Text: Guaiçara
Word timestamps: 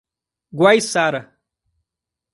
Guaiçara 0.59 1.21